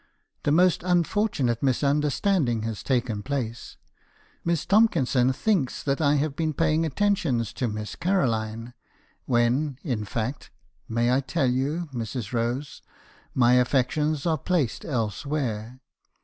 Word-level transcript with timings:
"'The 0.45 0.51
most 0.51 0.81
unfortunate 0.81 1.61
misunderstanding 1.61 2.63
has 2.63 2.81
taken 2.81 3.21
place. 3.21 3.77
Miss 4.43 4.65
Tomkinson 4.65 5.31
thinks 5.31 5.83
that 5.83 6.01
I 6.01 6.15
have 6.15 6.35
been 6.35 6.53
paying 6.55 6.87
attentions 6.87 7.53
to 7.53 7.67
Miss 7.67 7.95
Caroline; 7.95 8.73
when, 9.27 9.77
in 9.83 10.03
fact— 10.05 10.49
may 10.89 11.13
I 11.13 11.19
tell 11.19 11.45
you, 11.51 11.87
Mrs. 11.93 12.33
Rose?— 12.33 12.81
my 13.35 13.53
affections 13.59 14.25
are 14.25 14.39
placed 14.39 14.85
elsewhere. 14.85 15.81